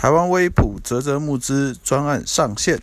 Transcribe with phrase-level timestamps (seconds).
[0.00, 2.80] 台湾微普泽泽募资专案上线。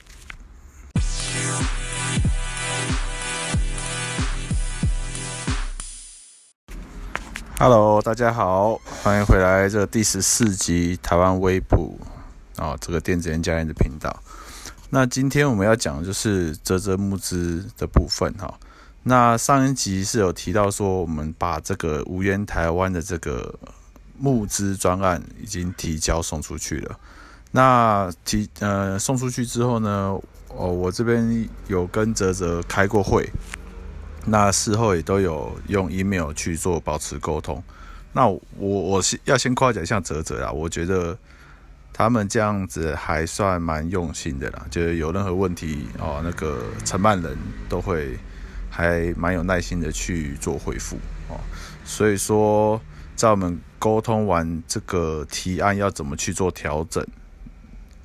[7.57, 11.99] Hello，大家好，欢迎回来这第十四集台湾微普
[12.55, 14.21] 啊，这个电子烟家烟的频道。
[14.91, 18.59] 那今天我们要讲的就是泽泽募资的部分哈。
[19.01, 23.57] 那上一集是有提到说，我们把这个无烟台湾的这个。
[24.19, 26.99] 募资专案已经提交送出去了。
[27.51, 30.19] 那提呃送出去之后呢，
[30.49, 33.29] 哦，我这边有跟啧啧开过会，
[34.25, 37.63] 那事后也都有用 email 去做保持沟通。
[38.13, 41.17] 那我我是要先夸奖一下啧啧啦，我觉得
[41.93, 47.37] 他们这样子还算蛮用心的啦，就是有任何问题哦，那个承办人
[47.69, 48.17] 都会
[48.69, 50.97] 还蛮有耐心的去做回复
[51.29, 51.39] 哦，
[51.85, 52.81] 所以说。
[53.17, 57.05] 在我们沟通完这个提案要怎么去做调整，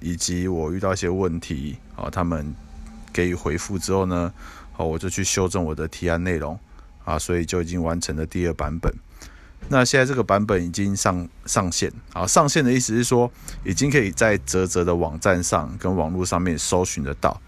[0.00, 2.54] 以及我遇到一些问题，啊，他们
[3.12, 4.32] 给予回复之后呢，
[4.72, 6.58] 好，我就去修正我的提案内容，
[7.04, 8.92] 啊，所以就已经完成了第二版本。
[9.68, 13.30] 那现在这个版本已经上上线，啊，上线的意思是说，
[13.64, 17.40] 已经可以在泽泽的网站上跟网络上面搜寻得到。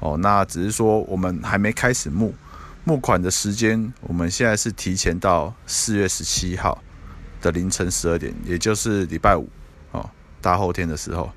[0.00, 2.34] 哦，那只是说我们还没开始募
[2.84, 6.82] 募款的时间，我们现在是提前到四月十七号。
[7.40, 9.48] 的凌晨十二点，也就是礼拜五
[9.92, 11.30] 哦，大后天的时候，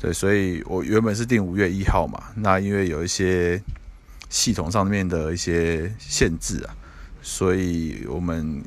[0.00, 3.62] 对，所以我原本是定五月一号嘛，那因为有一些
[4.28, 6.74] 系统上面的一些限制啊，
[7.22, 8.62] 所以我们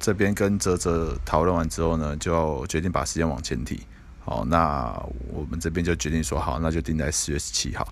[0.00, 3.80] 这边跟啧啧讨论完之后呢，就决定把时间往前提。
[4.24, 4.90] 好，那
[5.28, 7.86] 我们这边就决定说好，那就定在四月十七号。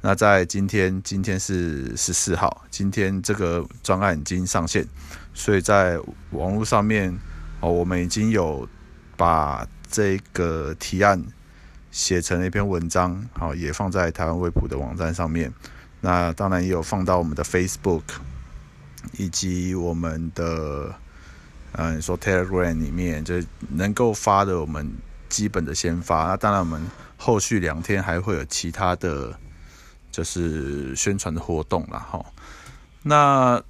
[0.00, 4.86] 那在今天，今天是十四号，今天这个专案已经上线，
[5.34, 5.98] 所以在
[6.30, 7.16] 网络上面。
[7.60, 8.68] 哦，我们已经有
[9.16, 11.24] 把这个提案
[11.90, 15.52] 写成了一篇文章，好，也放在台湾卫普的网站上面。
[16.00, 18.02] 那当然也有放到我们的 Facebook
[19.16, 20.94] 以及我们的
[21.72, 24.92] 嗯说 Telegram 里面，就能够发的，我们
[25.28, 26.24] 基本的先发。
[26.26, 26.80] 那当然，我们
[27.16, 29.36] 后续两天还会有其他的
[30.12, 31.98] 就是宣传的活动啦。
[31.98, 32.24] 哈。
[33.02, 33.62] 那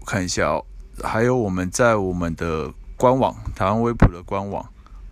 [0.00, 0.64] 我看一下哦。
[1.02, 4.64] 还有我们在我们的官网台湾威普的官网，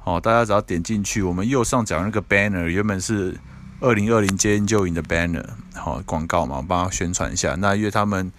[0.04, 3.37] 哦，大家只要点进去，我们右上角那个 banner 原本是
[3.81, 5.44] 二零二零戒烟就营的 banner，
[5.75, 7.56] 好广告嘛，我帮他宣传一下。
[7.56, 8.31] 那因为他们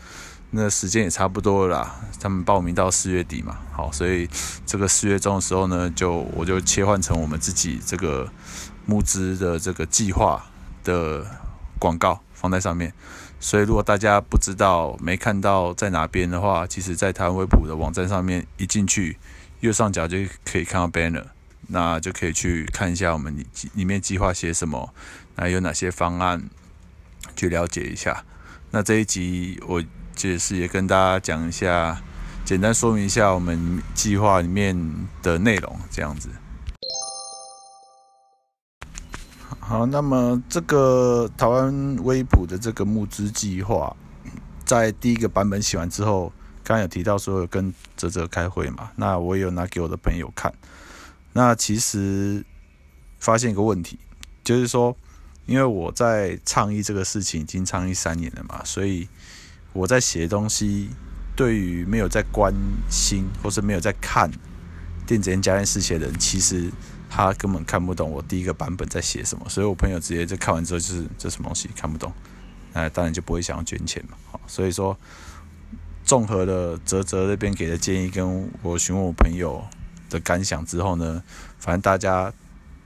[0.51, 4.29] 那时间也差不多了啦，他们报名到四月底嘛，好，所以
[4.65, 8.29] 这个四月中的时候呢，就我就切换成我们自己这个
[8.85, 10.45] 募资的这个计划
[10.83, 11.25] 的
[11.77, 12.93] 广告放在上面。
[13.43, 19.17] 所以，如果大家不知道、没看到在哪边的话，其实，在台湾微普的网站上面一进去，
[19.59, 21.25] 右上角就可以看到 banner，
[21.67, 24.93] 那就可以去看一下我们里里面计划写什么，
[25.35, 26.41] 那有哪些方案，
[27.35, 28.23] 去了解一下。
[28.71, 29.83] 那这一集我
[30.15, 32.01] 就是也跟大家讲一下，
[32.45, 34.73] 简单说明一下我们计划里面
[35.21, 36.29] 的内容，这样子。
[39.66, 43.96] 好，那么这个台湾威普的这个募资计划，
[44.66, 46.31] 在第一个版本写完之后，
[46.63, 50.53] 刚刚有提到说有跟泽泽开会嘛，那我也有拿给我的朋友看。
[51.31, 52.46] 那其实
[53.19, 53.97] 发现一个问题，
[54.44, 54.96] 就是说，
[55.46, 59.07] 因为我在倡议这个事情已经倡议三年了嘛，所以
[59.72, 60.90] 我在写东西，
[61.38, 62.53] 对于没有在关
[62.90, 64.29] 心或是没有在看
[65.07, 66.69] 电子烟家烟事情的人，其实。
[67.16, 72.12] 他根本看不懂我第一个版本在写什么，所以我朋友直接就看完之后就是这什么东西看不懂，
[72.74, 74.18] 那当然就不会想要捐钱嘛。
[74.31, 74.97] 好，所以说
[76.03, 79.63] 综合了泽泽那边给的建议，跟我询问我朋友
[80.09, 81.22] 的感想之后呢，
[81.59, 82.34] 反正大家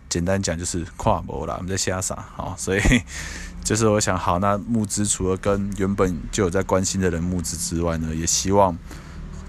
[0.10, 2.28] 简单讲就是跨模了，我们在瞎傻。
[2.36, 2.82] 好，所以
[3.64, 8.78] 就是我想，好，那募资除了跟原本就有在关心的人募资之外呢，也希望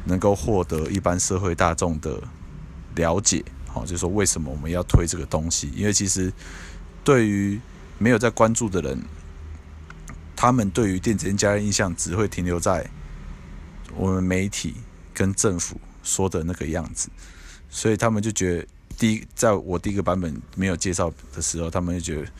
[0.04, 2.22] 能够获得一般社会大众的
[2.94, 3.44] 了解。
[3.82, 5.70] 就是说为什么我们要推这个东西？
[5.74, 6.32] 因为其实
[7.02, 7.60] 对于
[7.98, 9.02] 没有在关注的人，
[10.36, 12.88] 他们对于电子烟家烟印象只会停留在
[13.96, 14.74] 我们媒体
[15.12, 17.08] 跟政府说的那个样子，
[17.68, 18.66] 所以他们就觉得
[18.96, 22.30] 第一，在我第一个版本没有介绍的时候，他们就觉得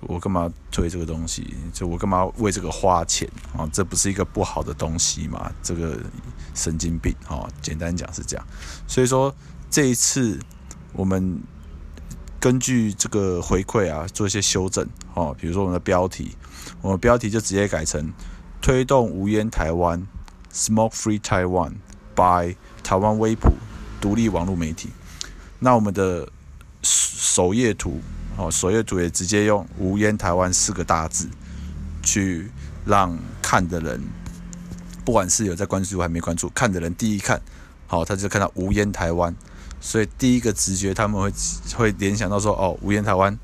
[0.00, 1.54] 我干嘛推这个东西？
[1.72, 3.68] 就我干嘛为这个花钱啊？
[3.72, 5.52] 这不是一个不好的东西嘛？
[5.62, 5.98] 这个
[6.54, 7.48] 神经病啊！
[7.60, 8.46] 简单讲是这样，
[8.86, 9.34] 所以说。
[9.72, 10.36] 这一次，
[10.92, 11.40] 我们
[12.38, 15.34] 根据这个回馈啊，做一些修正哦。
[15.38, 16.36] 比如说我们的标题，
[16.80, 18.12] 我们标题就直接改成
[18.60, 20.06] “推动无烟台湾
[20.52, 21.74] ”（Smoke Free Taiwan
[22.14, 23.52] by 台湾威普
[24.00, 24.90] 独立网络媒体）。
[25.60, 26.28] 那我们的
[26.82, 28.00] 首页图，
[28.36, 31.28] 哦，首页图也直接用“无烟台湾”四个大字，
[32.02, 32.50] 去
[32.86, 34.02] 让看的人，
[35.04, 37.40] 不管是有在关注还没关注，看的人第一看，
[37.86, 39.36] 好，他就看到“无烟台湾”，
[39.80, 41.32] 所以第一个直觉他们会
[41.74, 43.36] 会联想到说，哦，“无烟台湾”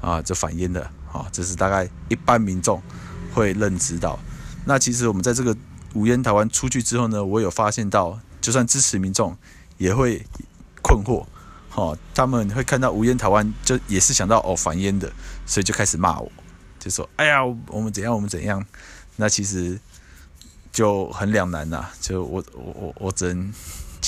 [0.00, 2.82] 啊，这反烟的，啊，这是大概一般民众
[3.32, 4.18] 会认知到。
[4.64, 5.56] 那其实我们在这个
[5.94, 9.36] “无烟台湾”出去之后呢，我有发现到，就算支持民众
[9.76, 10.24] 也会
[10.80, 11.26] 困惑。
[11.74, 15.10] 哦，他们会看到无烟台湾，就也是想到哦反烟的，
[15.46, 16.30] 所以就开始骂我，
[16.78, 18.64] 就说哎呀，我们怎样，我们怎样？
[19.16, 19.78] 那其实
[20.70, 23.52] 就很两难呐，就我我我我只能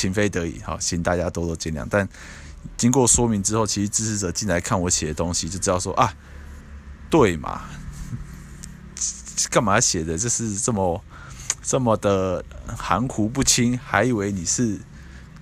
[0.05, 1.87] 情非得已，好，请大家多多见谅。
[1.91, 2.09] 但
[2.77, 6.15] 经过说明之后，其实支持者进来看我写的东西，就知道说啊，
[7.11, 7.63] 对嘛，
[9.51, 11.05] 干嘛写的就是这么
[11.63, 12.45] 这么的
[12.77, 14.79] 含糊不清，还以为你是。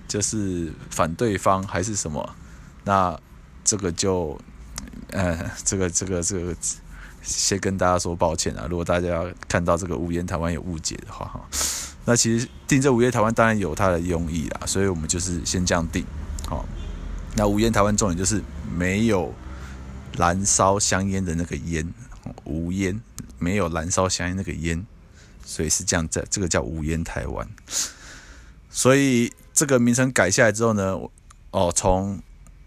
[0.05, 2.35] 就是反对方还是什么？
[2.83, 3.19] 那
[3.63, 4.39] 这个就，
[5.09, 6.55] 呃，这个这个这个，
[7.23, 8.67] 先跟大家说抱歉啊。
[8.69, 11.41] 如果大家看到这个无烟台湾有误解的话，哈，
[12.05, 16.05] 那其实定这无烟台湾当然有它的用意啦，所以我们就是先这样定。
[16.47, 16.65] 好，
[17.35, 18.41] 那无烟台湾重点就是
[18.75, 19.33] 没有
[20.17, 21.93] 燃烧香烟的那个烟，
[22.43, 22.99] 无烟，
[23.39, 24.85] 没有燃烧香烟那个烟，
[25.45, 27.47] 所以是这样在，这个叫无烟台湾，
[28.69, 29.31] 所以。
[29.55, 30.97] 这个名称改下来之后呢，
[31.51, 32.19] 哦，从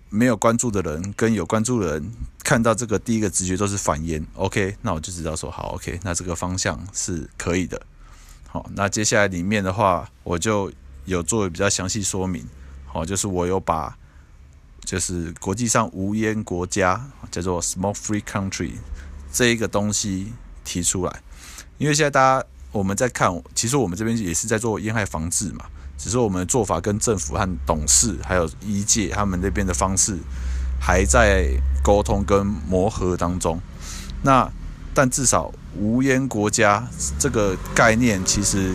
[0.09, 2.13] 没有关注的人跟有关注的人
[2.45, 7.83] 看到这个第一个直觉都是反烟，OK，那我就知道说好，OK，那这个方向是可以的。
[8.57, 10.73] 好，那接下来里面的话，我就
[11.05, 12.43] 有做比较详细说明，
[12.87, 13.95] 好，就是我有把
[14.83, 18.73] 就是国际上无烟国家叫做 Smoke Free Country
[19.31, 20.33] 这一个东西
[20.65, 21.23] 提出来，
[21.77, 25.67] 因为现在大家我们在看，其实我们这边也是在做烟害防治嘛。
[25.99, 30.17] 只是我们的做法跟政府和董事还有医界他们那边的方式
[30.81, 31.51] 还在
[31.83, 33.61] 沟通跟磨合当中。
[34.23, 34.51] 那
[34.97, 36.89] 但至少无烟国家
[37.19, 38.75] 这个概念，其实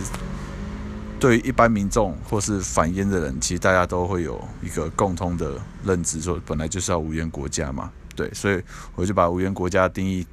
[1.18, 7.90] 对于一般民众或是反烟的人，其实大家都会有一个共通的认知，说本来就是要无烟国家嘛。
[8.14, 8.62] 对，所以
[8.94, 10.24] 我就把无烟国家定义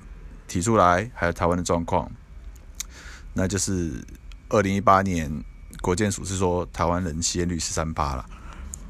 [0.48, 2.08] 提出来，还有台湾的状况，
[3.34, 3.92] 那就是
[4.50, 5.44] 二零一八年。
[5.82, 8.26] 国健署是说台湾人吸烟率是三趴了，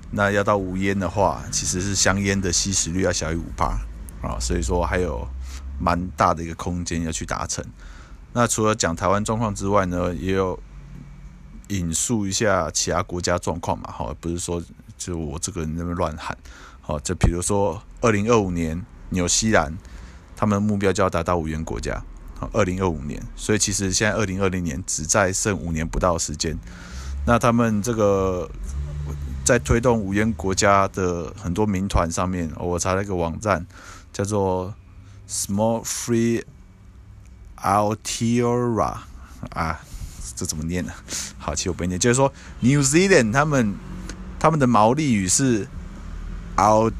[0.09, 3.77] 那要到无烟的话，其实是香烟的吸食率要小于五趴
[4.23, 5.27] 啊，所以说还有
[5.79, 7.63] 蛮大的一个空间要去达成。
[8.33, 10.59] 那除了讲台湾状况之外呢，也有
[11.69, 14.61] 引述一下其他国家状况嘛，好，不是说
[14.97, 16.37] 就我这个人那么乱喊，
[16.81, 19.73] 好，就比如说二零二五年纽西兰，
[20.35, 22.03] 他们的目标就要达到无烟国家。
[22.53, 26.57] 二零二五年，所以其实现在二零二零年只在剩五年不到的时间。
[27.25, 28.49] 那他们这个
[29.43, 33.67] 在推动无烟国家的很多民团上面，我查了一个网站，
[34.13, 34.73] 叫做
[35.29, 36.43] Small Free
[37.57, 38.97] Altira
[39.51, 39.79] 啊，
[40.35, 40.91] 这怎么念呢？
[41.37, 43.75] 好，其实我不念，就是说 New Zealand 他们
[44.39, 45.67] 他们的毛利语是
[46.57, 46.95] Altira，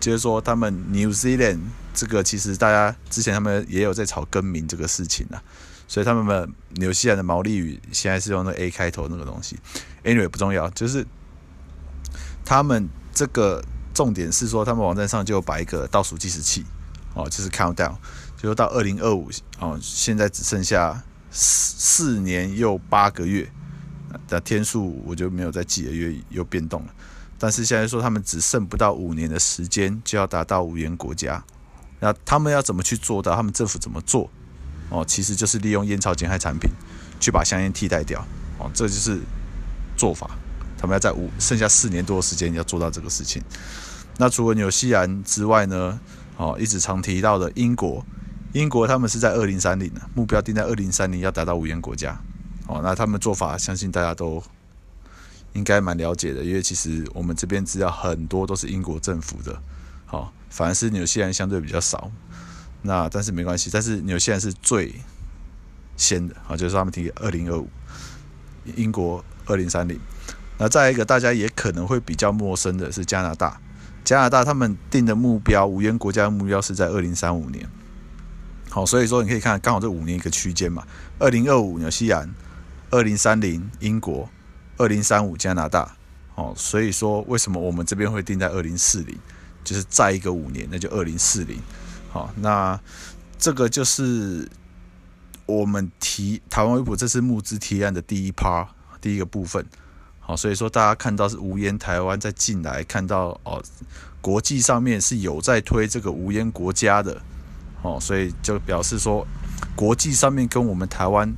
[0.00, 1.60] 就是说他们 New Zealand。
[1.94, 5.40] 这个其实大家之前他们也有在吵更名这个事情啊，
[5.88, 9.56] 所以他们的纽西兰的毛利语现在是用那 A 开头那个东西
[10.04, 11.06] ，Anyway 不重要，就是
[12.44, 13.64] 他们这个
[13.96, 16.66] 重点是说，他们网站上就摆一个倒数计时器
[17.14, 17.94] 哦，就是 countdown，
[18.36, 23.50] 就说到二零二五哦，现在只剩下四四年又八个月，
[24.28, 26.88] 的天数我就没有再记了，因为又变动了，
[27.38, 31.42] 但是现在说他们只剩不到五年的时间就要达到无烟国家。
[31.98, 33.34] 那他们要怎么去做到？
[33.34, 34.28] 他们政府怎么做？
[34.90, 36.70] 哦，其实就是利用烟草减害产品
[37.18, 38.20] 去把香烟替代掉。
[38.58, 39.18] 哦，这就是
[39.96, 40.35] 做法。
[40.86, 43.42] 他们要在五剩下四年多的时间要做到这个事情。
[44.18, 45.98] 那除了纽西兰之外呢？
[46.36, 48.04] 哦，一直常提到的英国，
[48.52, 52.18] 英国他们是在二零三零的目标定在二零三零要达到无烟国家。
[52.66, 54.42] 哦，那他们做法相信大家都
[55.54, 59.60] 应该蛮了解的，因为其实我们这边资料很多都是英国政府的。
[60.06, 60.32] 好。
[60.48, 62.10] 反而是纽西兰相对比较少，
[62.80, 64.94] 那但是没关系，但是纽西兰是最
[65.96, 67.68] 先的啊，就是他们提二零二五，
[68.74, 69.98] 英国二零三零，
[70.58, 73.60] 那再一个大家也可能会比较陌生的是加拿大，
[74.04, 77.68] 加拿大他们定的目标，无烟国家的目标是在二零三五年，
[78.70, 80.86] 好，所以说你可以看刚好这五年一个区间嘛，
[81.18, 82.34] 二零二五纽西兰，
[82.90, 84.28] 二零三零英国，
[84.78, 85.96] 二零三五加拿大，
[86.34, 89.16] 好，所以说为什么我们这边会定在二零四零？
[89.62, 91.60] 就是再一个五年，那就二零四零。
[92.12, 92.78] 好，那
[93.36, 94.48] 这个就是
[95.44, 98.66] 我们提台湾微博这次募资提案的第一趴
[99.00, 99.66] 第一个部分。
[100.26, 103.62] 好，所以说大家看到是无烟台湾在进来，看到哦，
[104.20, 107.22] 国际上面是有在推这个无烟国家的，
[107.82, 109.24] 哦，所以就表示说
[109.76, 111.32] 国际上面跟我们台湾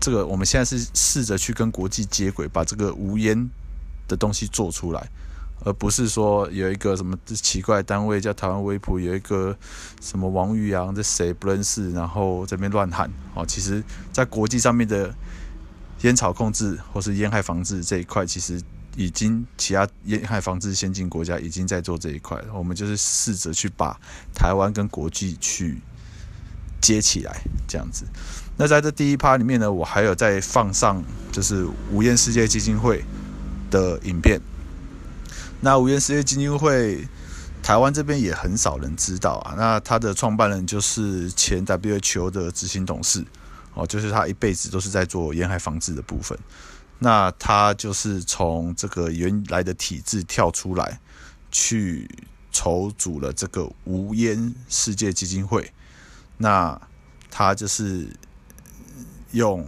[0.00, 3.50] 这个，我们现在是试着去跟国际接轨，把这个无烟
[4.06, 5.08] 的东西做出来。
[5.62, 9.54] 而不是说有一个什么奇怪单位叫台湾微普，有一个
[10.00, 13.44] 什么王玉阳这谁不认识，然后这边乱喊哦。
[13.44, 15.14] 其实，在国际上面的
[16.02, 18.60] 烟草控制或是烟害防治这一块，其实
[18.96, 22.46] 已经其他烟害防治先进国家已经在做这一块了。
[22.54, 23.98] 我们就是试着去把
[24.34, 25.80] 台湾跟国际去
[26.80, 28.04] 接起来，这样子。
[28.56, 33.04] 那在这第一趴里面呢，我还有再放上就是无烟世界基金会
[33.70, 34.40] 的影片。
[35.60, 37.06] 那无烟世界基金会，
[37.62, 39.54] 台湾这边也很少人知道啊。
[39.56, 43.24] 那他的创办人就是前 WHO 的执行董事，
[43.74, 46.38] 哦，就是他一辈子都是在做沿海防治的部分。
[46.98, 51.00] 那他就是从这个原来的体制跳出来，
[51.50, 52.08] 去
[52.52, 55.72] 筹组了这个无烟世界基金会。
[56.36, 56.80] 那
[57.30, 58.08] 他就是
[59.32, 59.66] 用。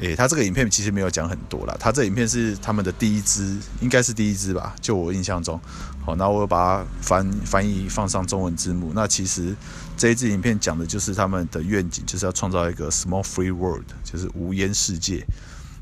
[0.00, 5.58] 诶、他这个影片其实没有讲很多啦，他这影片是他们的第一支，应该是第一支吧，就我印象中。
[6.04, 8.90] 好，那我把它翻翻译放上中文字幕。
[8.92, 9.54] 那其实
[9.96, 15.24] 这一支影片讲的就是他们的愿景，就是要创造一个 “small free world，就是无烟世界。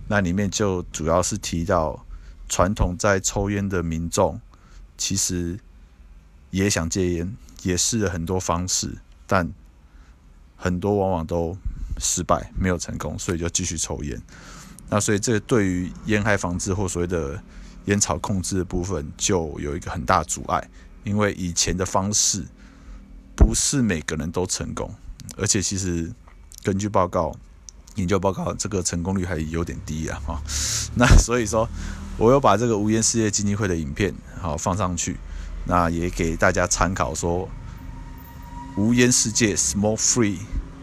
[0.08, 2.04] 那里面就主要是提到
[2.48, 4.40] 传统在抽烟的民众，
[4.96, 5.58] 其实
[6.50, 9.52] 也想戒烟，也试了很多方式，但
[10.56, 11.56] 很多往往都。
[11.98, 14.20] 失败没有成功，所以就继续抽烟。
[14.88, 17.40] 那所以这对于烟害防治或所谓的
[17.84, 20.68] 烟草控制的部分，就有一个很大阻碍。
[21.04, 22.46] 因为以前的方式
[23.34, 24.94] 不是每个人都成功，
[25.36, 26.12] 而且其实
[26.62, 27.34] 根据报告、
[27.96, 30.20] 研究报告，这个成功率还有点低啊。
[30.26, 30.42] 哈，
[30.96, 31.68] 那所以说，
[32.18, 35.16] 我有把这个无烟世界基金会的影片好放上去，
[35.66, 37.48] 那也给大家参考说，
[38.76, 40.38] 无烟世界 （Small Free）。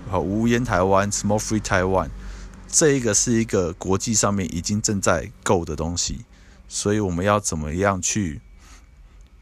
[0.10, 2.10] 好，无烟台湾 （Small Free Taiwan）
[2.68, 6.26] 这一个是一个国际上面已经正在 go 的东西，
[6.68, 8.42] 所以我们要怎么样去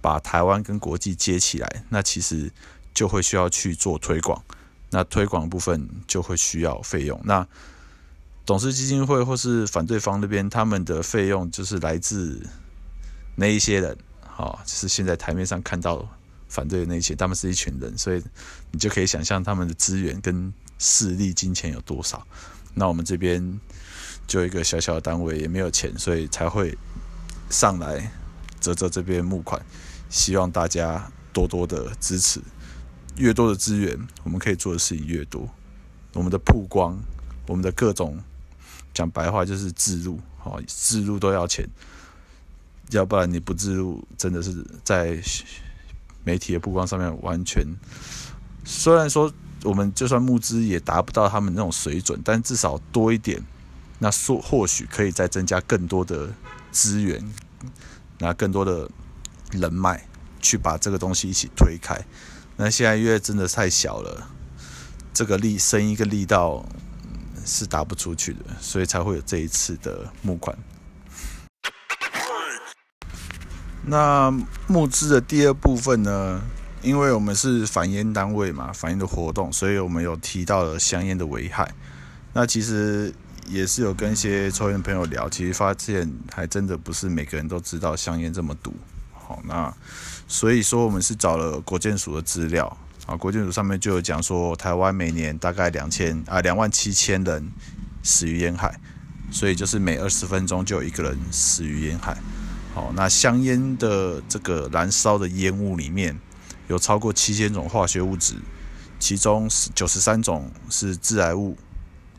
[0.01, 1.83] 把台湾跟国际接起来？
[1.89, 2.51] 那其实
[2.97, 4.43] 就会需要去做推广，
[4.89, 7.21] 那推广部分就会需要费用。
[7.23, 7.45] 那
[8.43, 12.41] 董事基金会或是反对方那边，他们的费用就是来自
[13.35, 16.09] 那一些人，好，就是现在台面上看到。
[16.49, 18.23] 反对的那些，他们是一群人，所以
[18.71, 22.25] 你就可以想象他们的资源跟势力、金钱有多少。
[22.73, 23.59] 那我们这边
[24.25, 26.73] 就一个小小的单位，也没有钱，所以才会
[27.49, 28.09] 上来
[28.61, 29.61] 泽泽这边募款，
[30.09, 32.39] 希望大家多多的支持。
[33.17, 35.50] 越多的资源，我们可以做的事情越多。
[36.13, 36.97] 我们的曝光，
[37.47, 38.17] 我们的各种
[38.93, 41.67] 讲白话就是置入，好，置入都要钱，
[42.91, 45.21] 要不然你不置入，真的是在。
[46.24, 47.65] 媒体的曝光上面完全，
[48.65, 49.31] 虽然说
[49.63, 53.41] 我们就算募资也达不到他们那种水准，但至少多一点，
[54.00, 56.29] 那说或许可以再增加更多的
[56.69, 57.33] 资源，
[58.19, 58.91] 拿更多的
[59.51, 60.05] 人脉
[60.41, 61.97] 去把这个东西一起推开。
[62.59, 64.29] 那现在因为真的太小了，
[65.13, 66.65] 这个力生一个力道
[67.45, 70.57] 是打不出去的，所以才会有这一次的募款。
[73.85, 74.31] 那
[74.67, 76.41] 募资的第二部分呢，
[76.81, 81.71] 因为我们是反烟单位嘛，反烟的活动，所以我们有提到了香烟的危害。
[82.33, 83.13] 那其实
[83.47, 88.73] 也是有跟一些抽烟朋友聊，其实发现还真的不是每个人都知道香烟这么毒。
[89.27, 89.74] 好，那
[90.25, 97.51] 所以说我们是找了国建署的资料啊，国建署上面就有讲说，台湾每年大概两千啊两万七千人
[98.01, 98.79] 死于烟害，
[99.29, 102.17] 所以就是每二十分钟就有一个人死于烟害。
[102.74, 106.17] 哦，那香烟的这个燃烧的烟雾里面
[106.69, 108.36] 有超过七千种化学物质，
[108.98, 111.57] 其中九十三种是致癌物，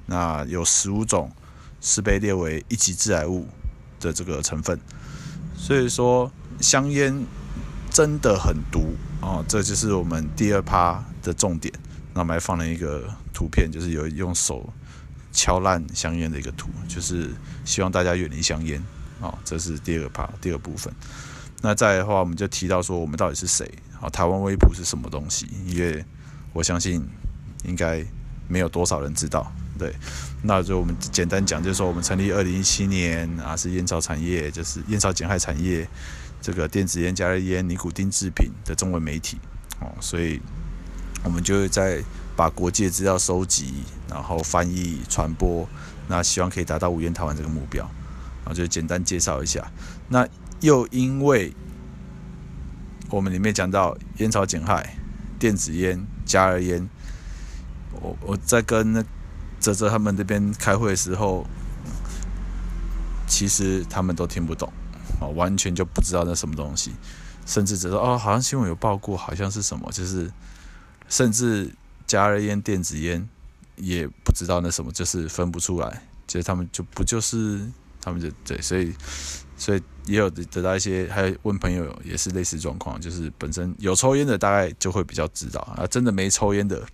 [0.05, 1.33] 那有十五种
[1.81, 3.49] 是被列为一级致癌物
[3.99, 4.79] 的这个成分。
[5.57, 7.25] 所以说香烟
[7.91, 11.73] 真的很毒哦，这就是我们第二趴的重点。
[12.15, 14.73] 那我们还放了一个图片，就是有用手
[15.33, 17.31] 敲烂香烟的一个图，就是
[17.65, 18.83] 希望大家远离香烟。
[19.21, 20.93] 好，这是第二个 part，第二部分。
[21.61, 23.69] 那再的话，我们就提到说，我们到底是谁？
[23.99, 25.49] 好，台湾威普是什么东西？
[25.67, 26.05] 因为
[26.53, 27.05] 我相信
[27.65, 28.05] 应该
[28.47, 29.53] 没有多少人知道。
[29.77, 29.93] 对，
[30.43, 35.89] 那就我们简单讲，就是说我们成立二零一七年啊，是烟草产业，就是烟草减害产业，
[36.41, 39.39] 这个电子烟、加热烟、尼古丁制品的中文媒体。
[39.81, 40.41] 哦，所以
[41.25, 42.03] 我们就会在
[42.37, 45.69] 把国际资料收集，然后翻译、传播，
[46.09, 47.89] 那希望可以达到无烟台湾这个目标。
[48.45, 49.71] 啊，就简单介绍一下。
[50.09, 50.27] 那
[50.61, 51.55] 又因为
[53.11, 54.97] 我们里面讲到烟草减害、
[55.39, 56.89] 电子烟、加热烟，
[58.01, 59.05] 我我在跟那
[59.61, 61.47] 泽泽他们那边开会的时候，
[63.27, 64.73] 其实他们都听不懂，
[65.21, 66.93] 啊，完全就不知道那什么东西，
[67.47, 70.31] 甚至只说哦，好像新闻有报过，好像是什么，就是
[71.09, 71.71] 甚至
[72.07, 73.29] 加热烟、电子烟
[73.77, 76.03] 也不知道那什么，就是分不出来。
[76.27, 77.67] 其实他们就不就是，
[78.03, 78.95] 他们就对，所以
[79.57, 86.87] 所以也有得到一些，还有问朋友也是类似状况，就是本身有抽烟的大概就会比较知道啊，真的没抽烟的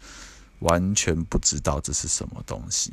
[0.61, 2.93] 完全不知道这是什么东西，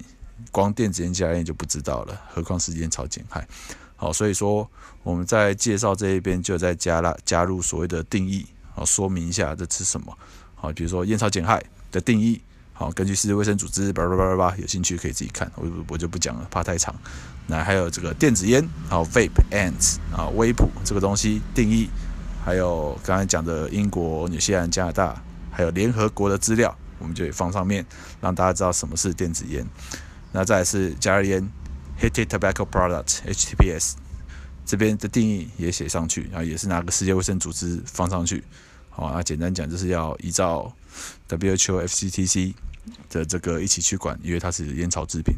[0.52, 3.48] 光电子烟加烟就不知道了，何况是烟草减害。
[4.02, 4.68] 好，所以说
[5.04, 8.44] 我们在介绍这一边就在加了加入所谓的定义，
[8.74, 10.18] 好，说明一下这是什么，
[10.56, 12.42] 好，比如说烟草减害的定义。
[12.74, 16.96] 好，根据世界卫生组织，叭叭叭叭叭，有兴趣可以自己看，我我就不讲了，怕太长。
[17.46, 21.88] 那还有这个电子烟，好，vape ants 啊，威普这个东西定义，
[22.44, 27.86] 还有刚才讲的英国、纽西兰、加拿大，还有联合国的资料，我们就会放上面，
[28.20, 29.64] 让大家知道什么是电子烟。
[30.32, 31.48] 那再来是加热烟
[32.02, 33.94] ，heated tobacco product（HTPS）
[34.66, 38.44] 这边的定义也写上去，然后也是拿个世界卫生组织放上去。
[38.90, 40.76] 好，那简单讲就是要依照
[41.30, 42.54] WHO、FCTC。
[43.12, 45.36] 的这个一起去管，因为它是烟草制品。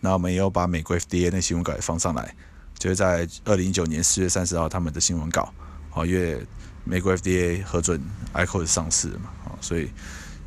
[0.00, 2.34] 那我们也有把美国 FDA 那新闻稿也放上来，
[2.76, 5.54] 就是在二零一九年四月三十号他们的新闻稿。
[5.92, 6.44] 哦，因为
[6.82, 8.02] 美国 FDA 核准
[8.34, 9.88] IQOS 上市嘛，好，所以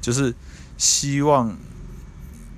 [0.01, 0.35] 就是
[0.77, 1.57] 希望，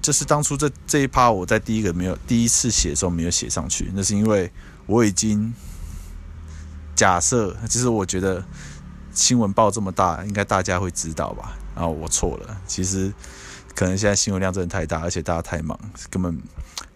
[0.09, 4.51] 就是当初这这一趴我在第一个没有第一次写的时候没有写上去，那是因为
[4.87, 5.53] 我已经
[6.95, 8.43] 假设，就是我觉得
[9.13, 11.55] 新闻报这么大，应该大家会知道吧？
[11.75, 13.13] 然后我错了，其实。
[13.75, 16.37] 可能现在新闻量真的太大，而且大家太忙，根本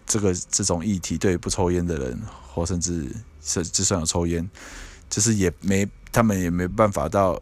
[0.04, 2.20] 这个这种议题对不抽烟的人，
[2.52, 3.08] 或甚至
[3.42, 4.46] 是就算有抽烟，
[5.08, 7.40] 就是也没他们也没办法到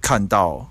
[0.00, 0.70] 看到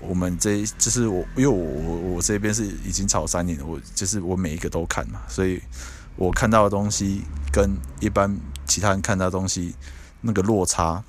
[0.00, 5.60] 我们这就是我，因为我我我这边是已经炒三年了，我就是我每一个都看嘛，所以
[6.16, 7.70] 我看到的东西跟
[8.00, 9.74] 一般其他人看到的东西
[10.20, 11.02] 那个落差，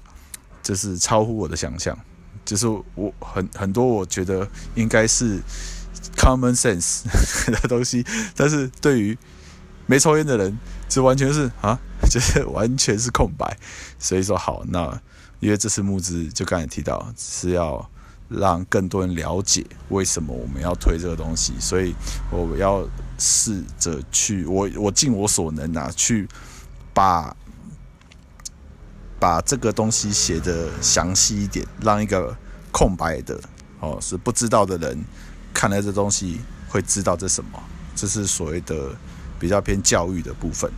[0.64, 1.98] 就是超乎我的想象。
[2.46, 5.40] 就是我很很多，我觉得应该是
[6.18, 7.04] common sense
[7.52, 8.04] 的东西，
[8.36, 9.16] 但是对于
[9.86, 13.56] 没抽烟的人，这完全是啊，就是完全是空白。
[14.00, 15.00] 所以说好，那
[15.40, 17.88] 因为这次募资就刚才提到是要
[18.30, 21.94] 让更多人了解为什么我们要推这个东西，所以
[22.32, 22.88] 我要
[23.18, 26.28] 试着去，我我尽我所能啊，去
[26.94, 27.36] 把。
[29.22, 32.34] 把这个东西写得详细一点，让一个
[32.72, 33.38] 空白的
[33.82, 34.98] 哦，是不知道的人
[35.54, 36.40] 看了这东西
[36.70, 37.62] 会知道这什么。
[37.98, 38.96] 这是所谓的
[39.38, 40.72] 比较偏教育的部分。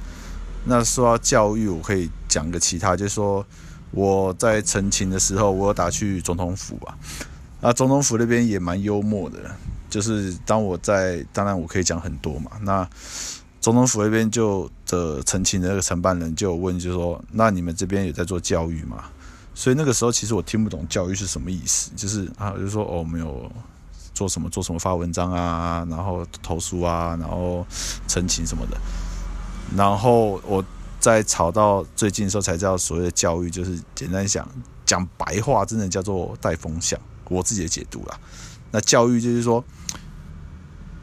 [0.65, 3.45] 那说到教育，我可以讲个其他，就是说
[3.91, 6.97] 我在陈情的时候，我有打去总统府啊，
[7.61, 9.39] 啊总统府那边也蛮幽默的，
[9.89, 12.87] 就是当我在，当然我可以讲很多嘛，那。
[13.61, 19.03] 总统府那边就的澄清的那个承办人就问，就说：“那你们这边有在做教育吗？”
[19.53, 23.51] 所以那个时候其实我听不懂教育是什么意思，就是啊，就说哦，没有
[24.15, 27.63] 做什么做什么发文章啊，然后投诉啊，然后
[28.07, 28.75] 澄清什么的。
[29.77, 30.65] 然后我
[30.99, 34.49] 在吵到最近的时候才知道，所谓的教育就是简单讲
[34.87, 36.99] 讲白话，真的叫做带风向。
[37.31, 38.19] 我自己的解读啦，
[38.71, 39.63] 那教育就是说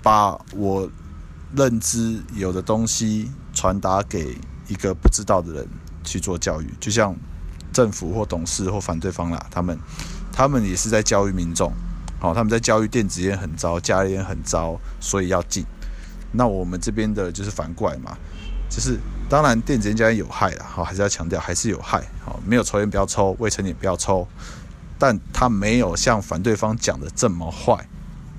[0.03, 0.89] 把我。
[1.57, 4.37] 认知有的东西传达给
[4.67, 5.69] 一个不知道的人
[6.05, 7.17] 去做教育，就像
[7.73, 9.79] 政府或董事或反对方啦，他们
[10.31, 11.73] 他们也是在教育民众，
[12.21, 15.65] 好，他们在教育电子烟很糟，加烟很糟，所以要禁。
[16.33, 18.15] 那我们这边的就是反过来嘛，
[18.69, 24.29] 就是当然电子烟加热烟有害啦，好，还是要强调还是有害，好，没有抽烟不要抽，未成年不要抽，
[24.99, 27.89] 但他没有像反对方讲的这么坏，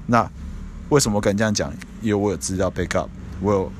[0.07, 0.29] 那。
[0.89, 1.71] 为什么敢这样讲？
[2.01, 3.07] 因为我有资料 backup，
[3.41, 3.71] 我有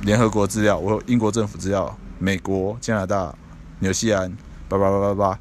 [0.00, 3.34] 联合国资料，我有英国政府资料，美国、加拿大、
[3.80, 4.34] 纽西兰，
[4.66, 5.38] 叭叭叭叭叭，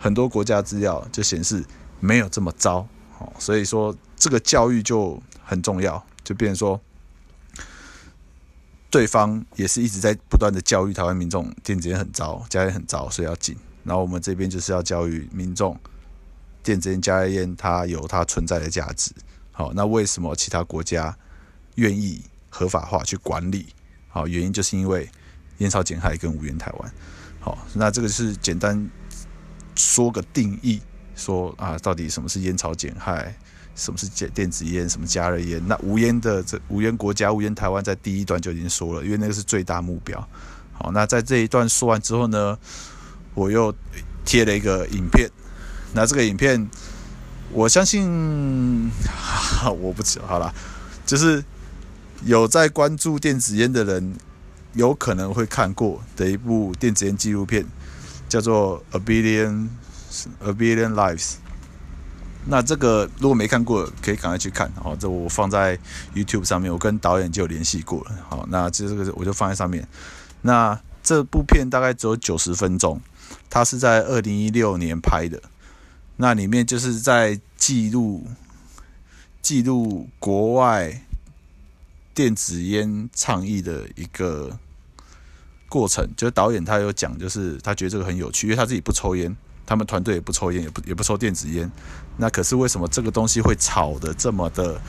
[0.00, 1.64] 很多国家资料就显示
[2.00, 2.84] 没有这么糟。
[3.20, 6.80] 哦，所以说这个教育就很重要，就变成说，
[8.90, 13.56] 对方也是一直在不断的教育台湾民众，电子烟很糟，加热烟很糟，所以要禁。
[13.84, 15.78] 然后我们这边就是要教育民众，
[16.62, 19.12] 电子烟、加热烟它有它存在的价值。
[19.52, 21.16] 好，那为什么其他国家
[21.76, 23.66] 愿意合法化去管理？
[24.08, 25.08] 好，原因就是因为
[25.58, 26.92] 烟草减害跟无烟台湾。
[27.40, 28.88] 好，那这个是简单
[29.74, 30.80] 说个定义，
[31.16, 33.34] 说啊，到底什么是烟草减害，
[33.74, 35.60] 什么是电电子烟，什么加热烟。
[35.66, 40.28] 那无烟的这无烟国家无烟台湾在第一段就已经说了，因为那个是最大目标。
[40.72, 42.58] 好，那在这一段说完之后呢，
[43.38, 43.72] 我又
[44.24, 45.30] 贴了一个影片。
[45.94, 46.68] 那这个影片，
[47.52, 48.90] 我相信，
[49.80, 50.52] 我不知道，好了，
[51.06, 51.42] 就是
[52.24, 54.14] 有在关注电子烟的人，
[54.74, 57.64] 有可能会看过的一部电子烟纪录片，
[58.28, 59.68] 叫做《A Billion
[60.40, 61.30] A Billion Lives》。
[62.50, 64.70] 那这个如果没看过，可以赶快去看。
[64.82, 65.78] 好，这我放在
[66.14, 68.10] YouTube 上面，我跟导演就有联系过了。
[68.28, 69.86] 好，那这个我就放在上面。
[70.42, 73.00] 那这部片大概只有九十分钟，
[73.50, 75.42] 它是在二零一六年拍的。
[76.16, 78.26] 那里面就是在记录
[79.40, 81.02] 记录国外
[82.12, 84.58] 电子烟倡议的一个
[85.68, 86.08] 过程。
[86.16, 91.70] 就是导演他有讲，就是他觉得这个很有趣，因为他自己不抽烟，他们团队也不抽烟，也不也不抽电子烟。
[92.16, 94.80] 那可是为什么这个东西会炒的这么的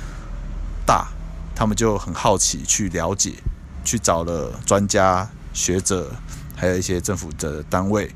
[0.85, 1.07] 大？
[1.55, 3.33] 他们就很好奇去了解。
[3.81, 6.13] 去找了专家学者，
[6.55, 8.13] 还有一些政府的单位，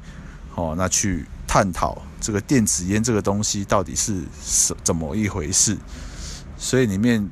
[0.56, 5.78] 哦，那去探讨这个电子烟这个东西到底是什怎么一回事。
[6.58, 7.30] 所以里面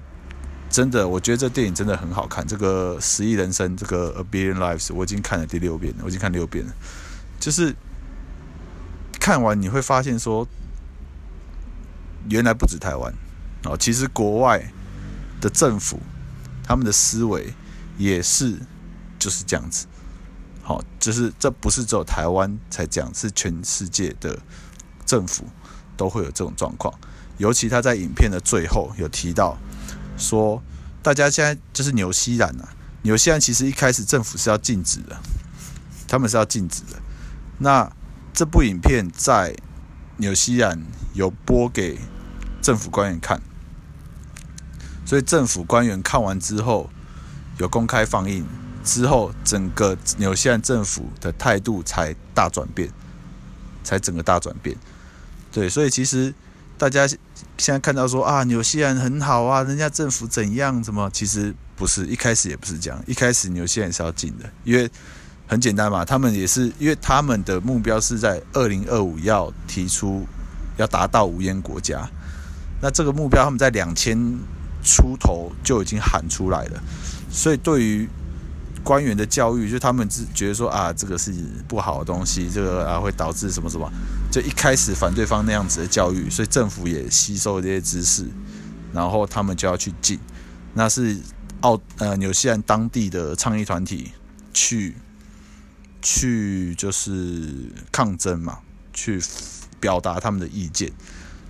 [0.70, 2.46] 真的，我觉得这电影真的很好看。
[2.46, 6.74] 这个《十亿人生》这个《A Billion Lives》，我已经看了第六遍了，我已经看六遍了。
[7.40, 7.76] 就是
[9.20, 10.48] 看完你会发现说，
[12.30, 13.14] 原来不止台湾
[13.66, 14.72] 哦，其实国外
[15.40, 16.00] 的政府
[16.64, 17.54] 他们的思维。
[17.98, 18.58] 也是
[19.20, 19.86] 就是这样子，
[20.72, 24.40] 好，就是这不是只有台湾才讲，是全世界的
[25.06, 25.46] 政府
[25.98, 26.94] 都会有这种状况。
[27.38, 29.58] 尤其他在影片的最后有提到
[30.18, 30.64] 说，
[31.04, 32.70] 大家现在就是纽西兰啊，
[33.02, 35.18] 纽西兰其实一开始政府是要禁止的，
[36.08, 36.98] 他们是要禁止的。
[37.58, 37.92] 那
[38.34, 39.54] 这部影片在
[40.16, 40.82] 纽西兰
[41.12, 42.00] 有播给
[42.62, 43.42] 政府官员看，
[45.06, 46.90] 所以政府官员看完之后。
[47.58, 48.44] 有公开放映
[48.84, 52.90] 之后，整个纽西兰政府的态度才大转变，
[53.84, 54.76] 才整个大转变。
[55.52, 56.34] 对，所以其实
[56.78, 63.04] 大家现在看到说啊，纽西兰很好啊，人家政府怎样怎么，其实不是，一开始也不是这样。
[63.06, 64.90] 一开始纽西兰是要禁的，因为
[65.48, 70.26] 很简单嘛，他们也是因为他们的目标是在二零二五要提出
[70.78, 72.10] 要达到无烟国家，
[72.82, 74.18] 那这个目标他们在两千
[74.84, 76.82] 出头就已经喊出来了。
[77.30, 78.10] 所以，对于
[78.84, 81.34] 官员的教育，就他们只觉得说啊，这个是
[81.68, 83.92] 不好的东西，这个啊会导致什么什么，
[84.32, 88.26] 就一开始反对方那样子的教育，所以政府也吸收这些知识，
[88.94, 90.20] 然后他们就要去禁。
[90.74, 91.18] 那是
[91.62, 94.12] 澳呃纽西兰当地的倡议团体
[94.54, 94.96] 去
[96.02, 97.50] 去就是
[97.92, 98.60] 抗争嘛，
[98.94, 99.22] 去
[99.80, 100.92] 表达他们的意见。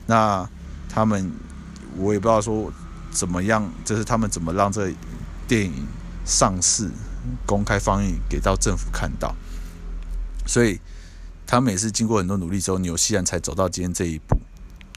[0.08, 0.48] 那
[0.90, 1.32] 他们
[1.98, 2.72] 我也不知道说
[3.12, 4.92] 怎么样，就是他们怎么让这。
[5.48, 5.86] 电影
[6.24, 6.90] 上市、
[7.46, 9.36] 公开放映给到政府看到，
[10.46, 10.80] 所以
[11.46, 14.38] 他们也是经过很多努力之后，纽西兰才走到今天这一步，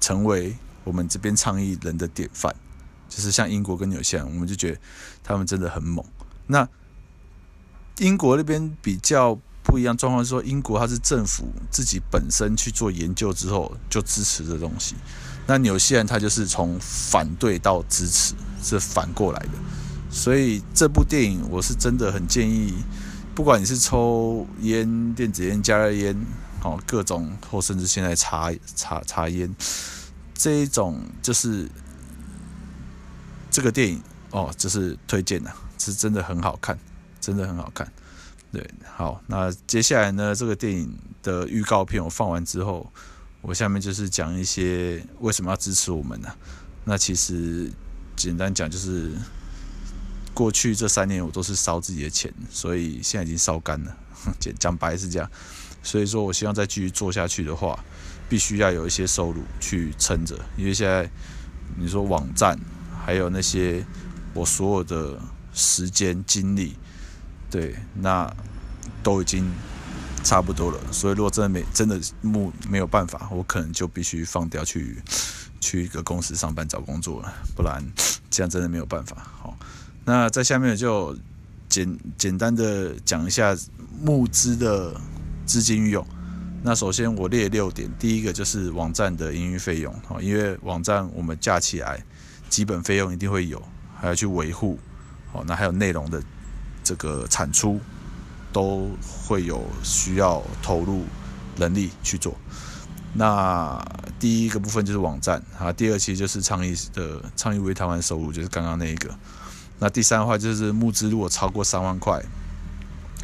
[0.01, 2.55] 成为我们这边倡议人的典范。
[3.09, 4.81] 就是像英国跟纽西兰，我们就觉得
[5.23, 6.05] 他们真的很猛。
[6.47, 6.69] 那
[7.99, 14.97] 英国那边比较不一样状况是说，英国它是政府自己本身去做研究之后就支持这东西，
[15.47, 19.51] 那纽西兰它就是从反对到支持，是反过来的。
[20.15, 22.73] 所以这部电影我是真的很建议，
[23.35, 26.17] 不管你是抽烟、电子烟、加热烟，
[26.63, 29.53] 哦，各种或甚至现在茶茶茶烟
[30.33, 31.69] 这一种，就是
[33.51, 34.01] 这个电影
[34.31, 36.79] 哦，就是推荐的，是真的很好看，
[37.21, 37.93] 真的很好看。
[38.53, 38.65] 对，
[38.97, 42.89] 好，那接下来呢，这个电影的预告片我放完之后，
[43.43, 46.33] 我下面就是讲一些为什么要支持我们呢？
[46.85, 47.69] 那其实
[48.15, 49.11] 简单讲就是。
[50.35, 53.97] 过去这三年我都是烧自己的钱，所以现在已经烧干了。
[54.41, 55.31] 讲讲白是这样，
[55.83, 57.79] 所以说我希望再继续做下去的话，
[58.29, 60.35] 必须要有一些收入去撑着。
[60.57, 61.11] 因为现在
[61.77, 62.59] 你说网站，
[63.05, 63.85] 还有那些
[64.33, 65.21] 我所有的
[65.53, 66.75] 时间精力，
[67.51, 68.35] 对，那
[69.03, 69.49] 都已经
[70.25, 70.81] 差不多了。
[70.91, 75.03] 所以如果真的没真的没没有办法，我可能就必须放掉去
[75.61, 77.85] 去一个公司上班找工作了，不然
[78.31, 79.17] 这样真的没有办法。
[79.39, 79.55] 好。
[80.05, 81.17] 那在下面就
[81.69, 83.57] 简简单的讲一下
[84.03, 84.95] 募资的
[85.47, 86.07] 资金运用。
[86.63, 92.03] 那首先我列六点，第一个就是网站的营运费用，哦因为网站我们架起来，
[92.49, 93.63] 基本费用一定会有，
[93.95, 94.79] 还要去维护，
[95.33, 96.23] 哦那还有内容的
[96.83, 97.81] 这个产出，
[98.53, 98.91] 都
[99.27, 101.05] 会有需要投入
[101.59, 102.35] 人力去做。
[103.15, 103.83] 那
[104.19, 109.09] 第一个部分就是网站啊，第二期就是倡议的倡议为台湾收入，就是刚刚那一个。
[109.79, 112.23] 那第三的话就是募资如果超过三万块，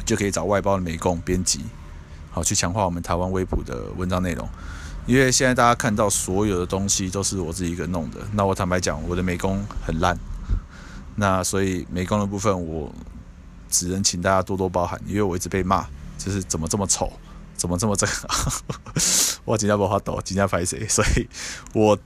[0.05, 1.61] 就可以找外包的美工编辑，
[2.29, 4.47] 好去强化我们台湾微普的文章内容。
[5.07, 10.17] 因为现在大家看到所有的东西都是我自己一个人弄的，那我坦白讲，我的美工很烂。
[11.15, 12.93] 那所以美工的部分，我
[13.69, 15.85] 只能请大家多多包涵，因为我一直被骂，
[16.17, 17.11] 就是怎么这么丑，
[17.55, 18.29] 怎么这么这个，
[19.43, 21.27] 我尽量不发抖，尽量拍谁，所以
[21.73, 21.97] 我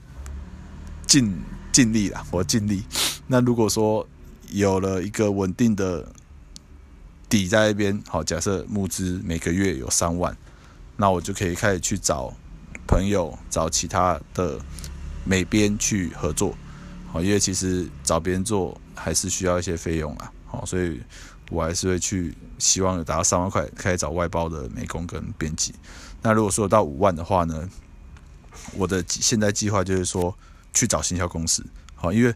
[1.06, 1.38] 尽
[1.70, 2.82] 尽力了，我尽力。
[3.26, 4.06] 那如果说
[4.50, 6.12] 有了一个稳定的
[7.28, 10.36] 底在那边，好，假设募资每个月有三万，
[10.96, 12.32] 那我就可以开始去找
[12.86, 14.60] 朋友，找其他的
[15.24, 16.56] 美编去合作，
[17.10, 21.00] 好，因为其实找别人做还是需要一些费用啊，好，所以
[21.50, 25.74] 我还是会去希望有达到三万块，开始找外包的美工跟编辑。
[26.22, 27.68] 那如果说到五万的话呢，
[28.74, 30.36] 我的现在计划就是说
[30.72, 32.34] 去找行销公司，好，因为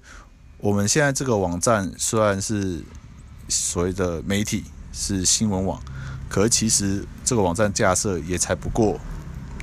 [0.62, 2.84] 我们现在这个网站虽然是
[3.48, 5.82] 所谓的媒体是新闻网，
[6.28, 9.00] 可是其实这个网站架设也才不过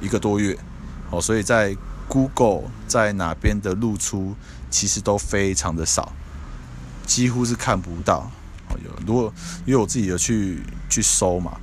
[0.01, 0.57] 一个多月。
[1.11, 4.35] 哦，所以在 Google 在哪边的露出
[4.71, 6.11] 其实都非常的少，
[7.05, 8.31] 几乎是看不到。
[8.69, 9.31] 哦，有如果
[9.67, 11.59] 因为我自己有去去搜嘛，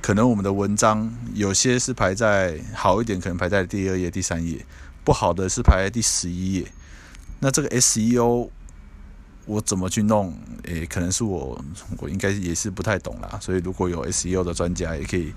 [0.00, 4.64] 可能我们的文章有些是排在好一点，可能排在第二页、第三页；
[5.04, 6.72] 不好的是排在第十一页。
[7.40, 8.48] 那这个 SEO
[9.50, 10.32] 我怎么去弄？
[10.64, 11.62] 诶，可能是我
[11.98, 13.38] 我应该也是不太懂啦。
[13.40, 15.32] 所以如果有 SEO 的专家也可以。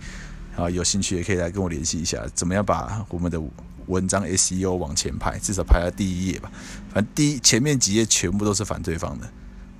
[0.56, 3.41] 啊，有兴趣也可以来跟我联系一下，怎么样把我们的
[3.88, 6.52] 文章 SEO 往前排，至少排在第一页吧。
[6.93, 9.28] 反正第一前面几页全部都是反对方的，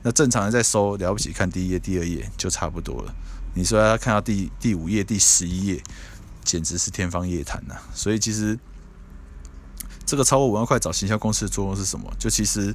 [0.02, 3.13] 那正常人在搜了不起，看第一页、第二页就差不多了。
[3.54, 5.84] 你说要看到第第五页、第十一页，
[6.43, 7.76] 简直是天方夜谭呐。
[7.93, 8.58] 所以其实
[10.08, 12.12] 这个超过五万块找行销公司的作用是什么？
[12.17, 12.74] 就其实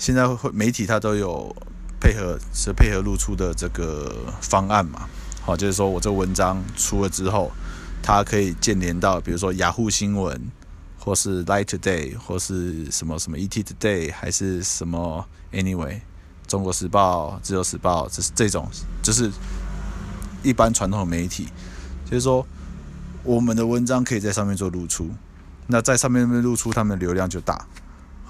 [0.00, 1.54] 现在会媒体它都有
[2.00, 5.06] 配合，是配合露出的这个方案嘛。
[5.42, 7.52] 好，就是说我这文章出了之后，
[8.02, 10.40] 它可以建联到，比如说雅虎新闻，
[10.98, 16.00] 或是 Light Today，或是什么什么 ET Today，还是什么 Anyway，
[16.46, 18.66] 中国时报、自由时报，这是这种，
[19.02, 19.30] 就是
[20.42, 21.46] 一般传统媒体，
[22.06, 22.46] 就是说
[23.22, 25.10] 我们的文章可以在上面做露出，
[25.66, 27.66] 那在上面露出，他们的流量就大。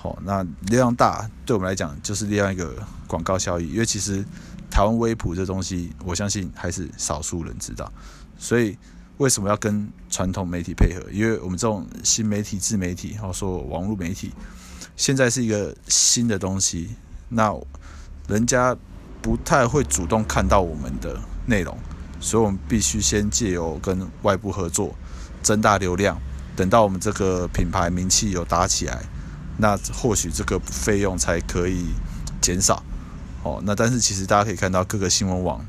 [0.02, 2.74] 好，那流量大对我们来讲就是另外一个
[3.06, 4.24] 广告效益，因为其实。
[4.72, 7.92] 台湾微普这东西，我相信还是少数人知道。
[8.38, 8.78] 所以
[9.16, 11.10] 为什么要跟传统媒体配合？
[11.10, 14.30] 因为我们这种新媒体、自媒体，或说网络媒体，
[14.94, 16.90] 现在是一个新的东西。
[17.28, 17.52] 那
[18.28, 18.76] 人家
[19.20, 21.76] 不太会主动看到我们的内容，
[22.20, 24.94] 所以我们必须先借由跟外部合作，
[25.42, 26.16] 增大流量。
[26.54, 29.02] 等到我们这个品牌名气有打起来，
[29.60, 31.84] 那或许这个费用才可以
[32.40, 32.82] 减少。
[33.42, 35.64] 哦，那但是其实大家可以看到，各个新闻网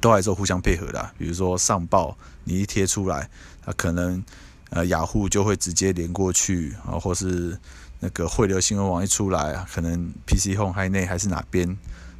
[0.00, 1.10] 都还是互相配合的。
[1.18, 3.28] 比如说上报，你一贴出来，
[3.64, 4.22] 那可能
[4.70, 7.58] 呃雅虎就会直接连过去啊，或是
[8.00, 11.76] 那个汇流新闻网一出来啊，可能 PC Home、还内还是哪边，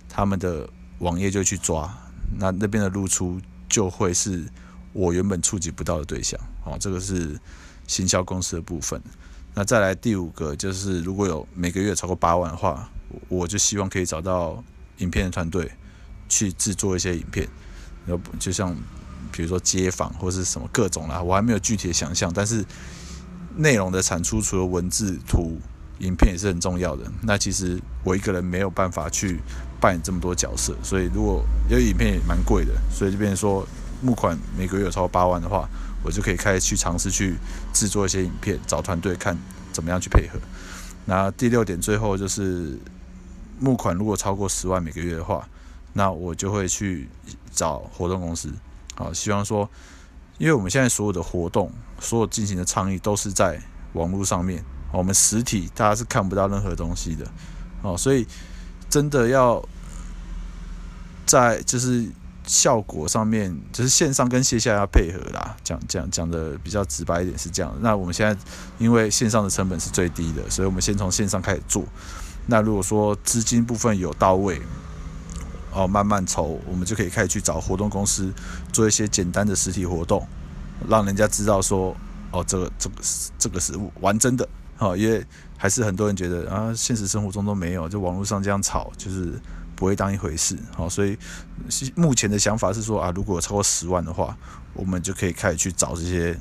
[0.09, 0.69] 他们的
[1.01, 1.93] 网页就去抓，
[2.39, 4.45] 那那边的露出就会是
[4.95, 6.41] 我原本触及不到的对象。
[6.65, 7.39] 哦，这个是
[7.87, 9.03] 行销公司的部分。
[9.57, 12.89] 那再来第五个就是，如果有每个月超过八万的话。
[13.29, 14.63] 我就希望可以找到
[14.99, 15.71] 影片的团队
[16.29, 17.49] 去制作一些影片，
[18.05, 18.77] 然后就像
[19.33, 22.63] 比如说街访或是什么各种啦，我还没有具体的想象，但是
[23.55, 25.57] 内容的产出除了文字、图、
[26.01, 27.11] 影片也是很重要的。
[27.23, 29.41] 那其实我一个人没有办法去
[29.81, 33.67] 扮演这么多角色，所以如果因为影片也蛮贵的，所以就变成说
[34.03, 35.67] 募款每个月有超过八万的话，
[36.07, 37.35] 我就可以开始去尝试去
[37.75, 39.37] 制作一些影片，找团队看
[39.73, 40.39] 怎么样去配合。
[41.05, 42.79] 那第六点，最后就是。
[43.59, 45.49] 募款如果超过十万每个月的话，
[45.95, 47.09] 那我就会去
[47.51, 48.53] 找活动公司，
[48.95, 49.67] 好，希望说，
[50.37, 53.59] 因为我们现在所有的活动，所有进行的倡议都是在
[53.95, 57.27] 网络上面，我们实体大家是看不到任何东西的，
[57.81, 58.27] 哦，所以
[58.91, 59.67] 真的要
[61.25, 62.07] 在就是
[62.47, 67.77] 效果上面，就是线上跟线下要配合啦，讲讲讲的比较直白一点是这样。
[67.81, 68.41] 那我们现在
[68.79, 71.85] 因为线上的成本是最低的，所以我们先从线上开始做。
[72.47, 74.63] 那如果说资金部分有到位，
[75.73, 78.33] 哦，慢慢筹，我们就可以开始去找活动公司
[78.73, 80.27] 做一些简单的实体活动，
[80.89, 81.95] 让人家知道说，
[82.31, 82.95] 哦，这个这个
[83.37, 89.33] 这个是玩真的，哦，因为还是很多人觉得啊，现实生活中都没有，就网络上这样炒，就是
[89.77, 91.17] 不会当一回事，好，所以
[91.95, 94.37] 目前的想法是说啊，如果超过十万的话，
[94.73, 96.37] 我们就可以开始去找这些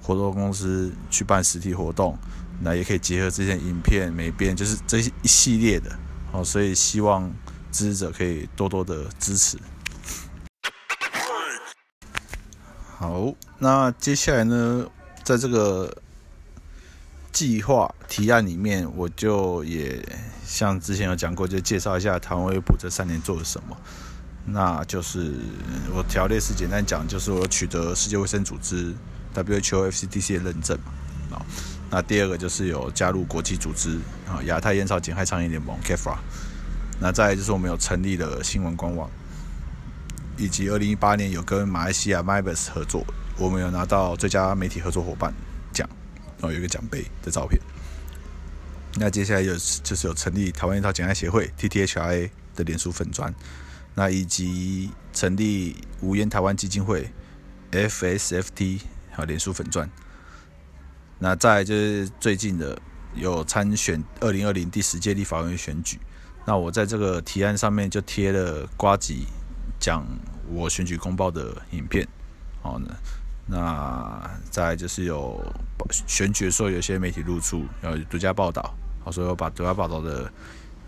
[0.00, 2.16] 活动公司去办实体活动，
[2.60, 5.90] 那也可以结合这些影片、美编，就是这一系列的
[6.30, 6.44] 好。
[6.44, 7.28] 所以希望
[7.72, 9.58] 支持者可以多多的支持。
[12.96, 14.86] 好，那接下来呢，
[15.24, 15.92] 在这个
[17.34, 20.02] 计划提案里面，我就也
[20.46, 23.76] 像之前有讲过，就介绍一下台湾微普这三年做了什么。
[24.46, 25.34] 那就是
[25.94, 28.94] 我条列式简单讲，就是我取得世界卫生组织。
[29.34, 30.78] WHO FCDC 的认证
[31.28, 31.42] 嘛，啊，
[31.90, 36.16] 那第二个就是有加入国际组织啊，亚太烟草减害倡议联盟 （CAFRA）。
[37.00, 39.10] 那再就是我们有成立了新闻官网，
[40.36, 43.04] 以及二零一八年有跟马来西亚 MIBUS 合作，
[43.36, 45.34] 我们有拿到最佳媒体合作伙伴，
[46.38, 47.60] 然后有一个奖杯的照片。
[48.96, 53.34] 那接下来有就是有成立台湾烟草减害协会 （TTHRA） 的脸书粉专，
[53.94, 57.10] 那以及成立无烟台湾基金会
[57.72, 58.80] （FSFT）。
[59.12, 59.90] 好，脸书粉专。
[61.18, 62.80] 那再就是最近的
[63.14, 65.98] 有参选二零二零第十届立法院选举。
[66.46, 69.26] 那我在这个提案上面就贴了瓜吉
[69.80, 70.04] 讲
[70.48, 72.06] 我选举公报的影片。
[72.60, 72.94] 好呢，
[73.46, 75.38] 那再就是有
[76.06, 78.74] 选举的时候有些媒体露出，然后独家报道。
[79.04, 80.32] 好，所以我把独家报道的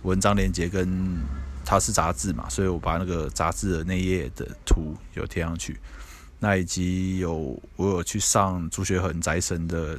[0.02, 1.18] 文章连接跟
[1.66, 5.78] 它是杂志嘛，所以我把那个杂志的那页的图有贴上去。
[6.38, 9.98] 那以及有我有去上朱学恒宅神的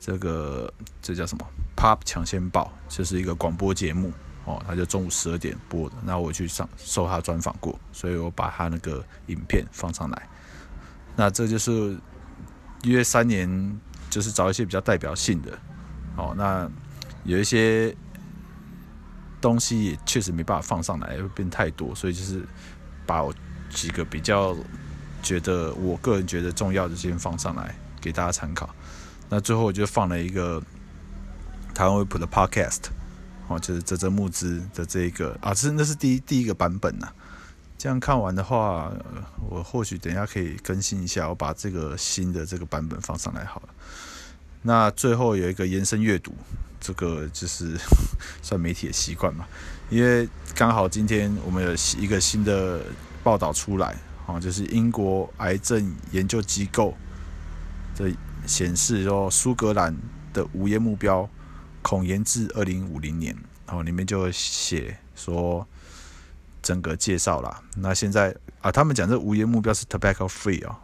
[0.00, 4.12] 这个这叫什么 Pop 抢先报，就是一个广播节目
[4.44, 5.96] 哦，他就中午十二点播的。
[6.02, 10.28] 那我去上受他专访过，所以我把他那个影片放上来。
[11.18, 11.98] 那这就是
[12.84, 15.58] 约三年，就是找一些比较代表性的
[16.16, 16.32] 哦。
[16.38, 16.70] 那
[17.24, 17.94] 有一些
[19.40, 22.46] 东西也确实没办法放上来，会变太多，所以就是
[23.04, 23.34] 把我
[23.68, 24.56] 几个比较。
[25.20, 28.72] 觉得我个人觉得重要的先放上来给大家参考。
[29.28, 30.62] 那最后我就放了一个
[31.74, 32.84] 台湾微普的 Podcast，
[33.48, 37.12] 哦，就是泽泽募资的这一个啊，这那是第一第一个版本呐、
[37.78, 38.92] 这样看完的话，
[39.48, 43.68] 我或许等一下可以更新一下，我把这个新的这个版本放上来好了。
[44.62, 46.34] 那最后有一个延伸阅读，
[46.80, 47.78] 这个就是
[48.42, 49.46] 算媒体的习惯嘛，
[49.88, 52.82] 因为刚好今天我们有一个新的
[53.22, 53.96] 报道出来。
[54.26, 56.94] 啊，就是英国癌症研究机构
[57.96, 58.12] 的
[58.46, 59.96] 显示说，苏格兰
[60.34, 61.26] 的无烟目标
[61.80, 63.34] 恐延至二零五零年。
[63.66, 65.66] 然后里面就写说
[66.68, 67.62] 整个介绍啦。
[67.76, 70.76] 那现在啊，他们讲这无烟目标是 tobacco free 哦，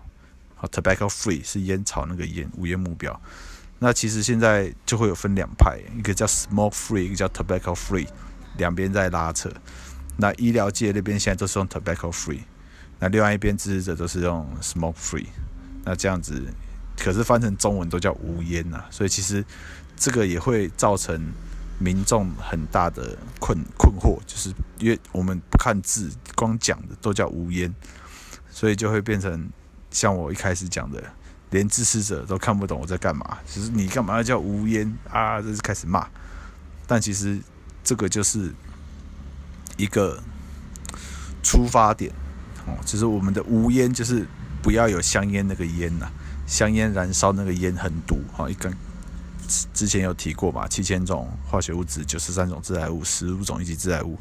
[0.55, 3.21] 好，tobacco free 是烟草那个烟无烟目标。
[3.81, 8.09] 那其实现在就会有分两派，一个叫 smoke free，一个叫 tobacco free，
[8.57, 9.53] 两边在拉扯。
[10.17, 12.41] 那医疗界那边现在都是用 tobacco free。
[12.99, 15.27] 那另外一边支持者都是用 smoke free，
[15.85, 16.43] 那这样子，
[16.97, 19.45] 可是翻成中文都叫无烟呐，所以其实
[19.97, 21.21] 这个也会造成
[21.79, 27.73] 民众很大的困困惑，就是因为我们不看字，光讲的都叫无烟，
[28.51, 29.49] 所以就会变成
[29.91, 31.03] 像我一开始讲的，
[31.51, 35.41] 连支持者都看不懂我在干嘛，其实你干嘛要叫无烟啊？
[35.41, 36.07] 这是开始骂，
[36.87, 37.41] 但其实
[37.83, 38.53] 这个就是
[39.77, 40.23] 一个
[41.43, 42.13] 出发点。
[42.67, 44.27] 哦，就是我们的无烟，就是
[44.63, 46.09] 不要有香烟那个烟呐，
[46.47, 48.75] 香烟燃烧那个烟很毒，哈，一根
[49.73, 54.19] 之前有提过嘛，七千种化学物质，九十三种致癌物，十五种一级致癌物，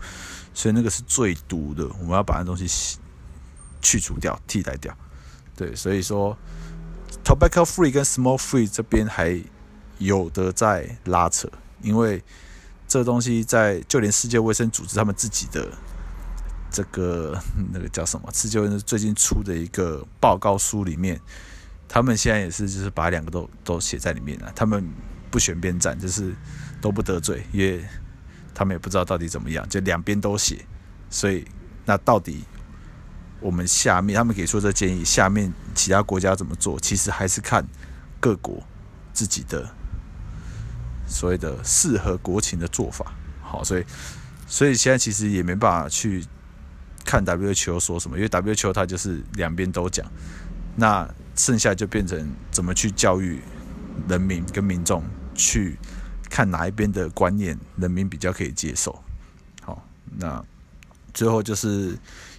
[0.53, 2.97] 所以那个是最毒的，我们要把那东西
[3.81, 4.95] 去除掉，替代掉。
[5.55, 6.37] 对，所以说
[7.23, 9.41] tobacco free 跟 smoke free 这边还
[9.99, 11.49] 有的在拉扯，
[11.81, 12.23] 因为
[12.87, 15.67] 这东西在就连世界卫生组织他们自己的。
[16.75, 17.39] 这个
[17.71, 18.27] 那个叫什么？
[18.33, 21.21] 世界卫生最近出的一个报告书里面，
[21.87, 24.51] 他们现在也是就是把两个都都写在里面了。
[24.55, 24.83] 他们
[25.33, 26.31] 不选边站，就是
[26.79, 27.83] 都不得罪，因为
[28.53, 30.63] 他们也不知道到底怎么样，就两边都写。
[31.09, 31.43] 所以
[31.85, 32.43] 那到底
[33.39, 36.79] 我们下面他们给出这建议，下面其他国家怎么做？
[36.79, 37.65] 其实还是看
[38.19, 38.61] 各国
[39.11, 39.67] 自己的
[41.07, 43.11] 所谓的适合国情的做法。
[43.41, 43.83] 好，所以
[44.45, 46.23] 所以现在其实也没办法去。
[47.05, 50.09] 看 WQ 说什么，因为 WQ 他就是两边都讲，
[50.77, 51.05] 那
[51.35, 53.41] 剩下就变成怎么去教育
[54.07, 55.03] 人民跟民众
[55.35, 55.77] 去
[56.29, 59.03] 看哪一边的观念，人民比较可以接受。
[59.61, 59.83] 好，
[60.17, 60.43] 那
[61.13, 61.97] 最后就是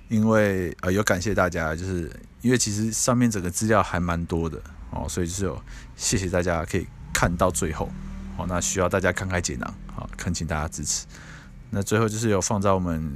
[0.09, 2.11] 因为呃有感谢大家，就是
[2.43, 5.63] 因为其实上面整个资料还蛮多的哦，所以就是有
[5.97, 7.91] 谢谢大家可以看到最后。
[8.37, 11.07] 好，那需要大家慷慨解囊，好，恳请大家支持。
[11.71, 13.13] 那最后就是有放在我们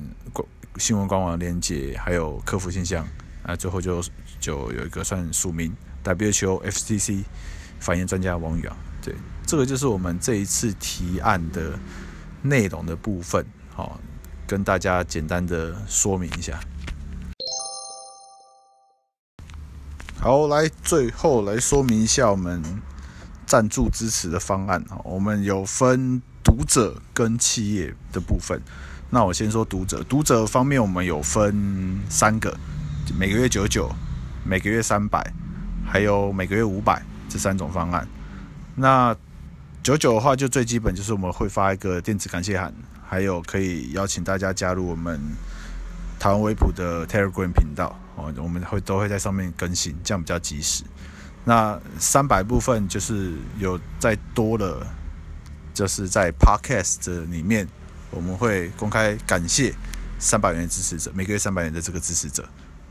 [0.76, 3.04] 新闻官网的链接，还有客服信箱，
[3.42, 4.00] 啊，最后就
[4.38, 5.74] 就有一个算署名
[6.04, 7.24] W H O F C C，
[7.80, 8.76] 反映专家王宇啊。
[9.02, 9.12] 对，
[9.48, 11.72] 这个就是我们这一次提案的
[12.42, 13.42] 内容的部分，
[13.74, 13.98] 好，
[14.46, 16.60] 跟大家简单的说明一下。
[20.20, 22.62] 好，来最后来说明一下我们
[23.46, 24.84] 赞助支持的方案。
[25.02, 28.60] 我们有分读者跟企业的部分。
[29.08, 32.54] 那我先说读者，读者方面我们有分三个，
[33.18, 33.90] 每个月九九，
[34.44, 35.32] 每个月三百，
[35.86, 38.06] 还有每个月五百这三种方案。
[38.74, 39.16] 那
[39.82, 42.72] 九九的话，就最基本就是我们会发一个电子感谢函，
[43.06, 45.20] 还有可以邀请大家加入我们
[46.18, 50.84] 台湾微普的 Telegram 频道哦，我们会都会在上面更新，这样比较及时。
[51.44, 54.86] 那三百部分就是有再多了，
[55.72, 57.66] 就是在 Podcast 里面。
[58.10, 59.70] 我们会公开感谢
[60.18, 62.48] 三百元支持者，每个月三百元的这个支持者，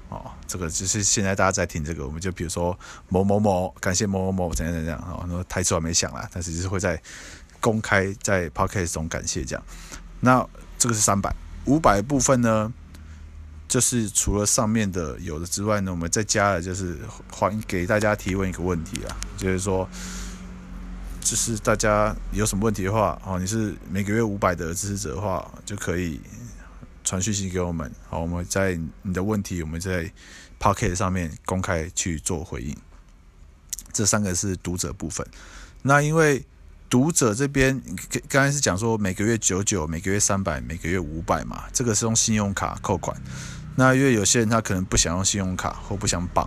[0.09, 2.77] 哦，这个就是现在大家在听这个，我们就比如说
[3.09, 7.01] 某某某，感谢某某某怎样怎样，哦，那台词还没想啦，但是就是会在
[7.59, 9.63] 公开在 podcast 中感谢这样。
[10.19, 10.45] 那
[10.77, 11.33] 这个是三百，
[11.65, 12.71] 五百部分呢，
[13.67, 16.97] 就是除了上面的有的之外呢，我们再加了就是
[17.31, 19.87] 还给大家提问一个问题啊，就是说。
[21.19, 26.21] 就是大家有什么问题的话，哦，你是每个月五百的支持者的话，就可以
[27.07, 30.11] 传讯息给我们，好，我们在你的问题，我们在
[30.59, 32.75] pocket 上面公开去做回应。
[33.93, 35.25] 这三个是读者部分。
[35.83, 36.45] 那因为
[36.89, 37.81] 读者这边
[38.27, 43.17] 刚才是讲说每个月九九，每个月三百，每个月五百嘛，这个是用信用卡扣款。
[43.77, 46.43] 那因为有些人他可能不想用信用卡或不想绑，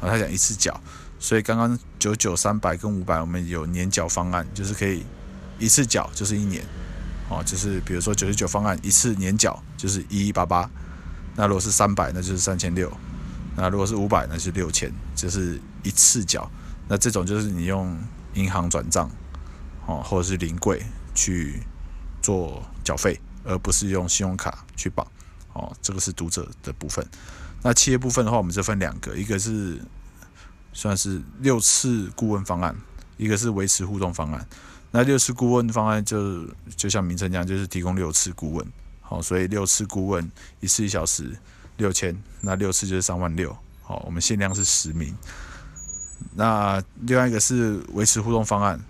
[0.00, 0.80] 啊，他想一次缴。
[1.18, 5.04] 所以刚刚九九三百跟五百，我们有年缴方案，就是可以
[5.58, 6.64] 一次缴就是一年，
[7.34, 10.70] 哦，就是比如说九十九方案一次年缴就是一一八八，
[11.34, 12.92] 那如果是三百，那就是三千六，
[13.56, 16.50] 那如果是五百，那是六千，就是一次缴。
[16.86, 17.98] 那这种就是你用
[18.34, 19.10] 银行转账，
[19.86, 21.62] 哦，或者是临柜去
[22.22, 25.06] 做缴费，而不是用信用卡去绑，
[25.52, 27.04] 哦，这个是读者的部分。
[27.62, 29.80] 那企业部分的话，我们就分两个，一个是。
[30.76, 32.74] 算是六次顾问方案，
[33.16, 34.44] 一个是维持互动方案。
[34.96, 38.64] 那六次顾问方案就就像名称一样，就是提供六次顾问。
[39.00, 40.30] 好，所以六次顾问
[40.60, 41.36] 一次一小时
[41.78, 43.54] 六千，那六次就是三万六。
[43.82, 45.12] 好，我们限量是十名。
[46.36, 48.80] 那另外一个是维持互动方案，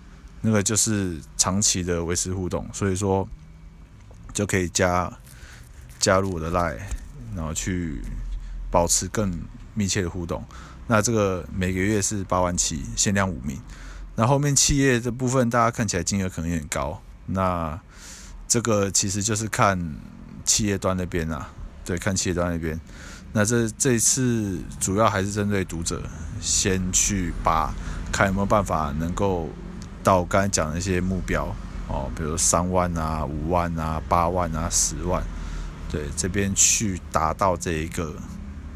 [0.41, 3.27] 那个就是长期的维持互动，所以说
[4.31, 5.11] 就可以加
[5.97, 6.77] 加入我的 Line，
[7.35, 7.99] 然后去
[8.69, 9.35] 保持更
[9.73, 10.45] 密切的互动。
[10.85, 13.59] 那这个每个月是八万七，限量五名。
[14.15, 17.01] 那后面企业的部分，大家看起来金额可能有点高。
[17.27, 17.79] 那
[18.47, 19.79] 这个其实就是看
[20.43, 21.49] 企业端那边啊，
[21.83, 22.79] 对，看企业端那边。
[23.33, 26.01] 那这这次主要还是针对读者，
[26.39, 27.73] 先去把
[28.11, 29.49] 看有没有办法能够
[30.03, 31.53] 到我刚才讲的一些目标
[31.87, 35.23] 哦，比如三万啊、五万啊、八万啊、十万，
[35.91, 38.15] 对，这边去达到这一个。